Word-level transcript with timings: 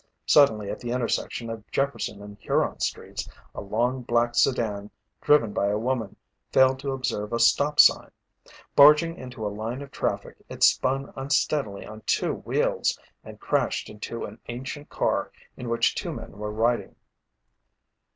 Suddenly 0.25 0.71
at 0.71 0.79
the 0.79 0.89
intersection 0.89 1.47
of 1.51 1.69
Jefferson 1.69 2.23
and 2.23 2.35
Huron 2.39 2.79
Streets, 2.79 3.29
a 3.53 3.61
long 3.61 4.01
black 4.01 4.33
sedan 4.33 4.89
driven 5.21 5.53
by 5.53 5.67
a 5.67 5.77
woman, 5.77 6.15
failed 6.51 6.79
to 6.79 6.91
observe 6.91 7.31
a 7.31 7.39
stop 7.39 7.79
sign. 7.79 8.09
Barging 8.75 9.15
into 9.15 9.45
a 9.45 9.49
line 9.53 9.83
of 9.83 9.91
traffic, 9.91 10.37
it 10.49 10.63
spun 10.63 11.13
unsteadily 11.15 11.85
on 11.85 12.01
two 12.07 12.33
wheels 12.33 12.97
and 13.23 13.39
crashed 13.39 13.91
into 13.91 14.25
an 14.25 14.39
ancient 14.47 14.89
car 14.89 15.31
in 15.55 15.69
which 15.69 15.93
two 15.93 16.11
men 16.11 16.31
were 16.31 16.51
riding. 16.51 16.95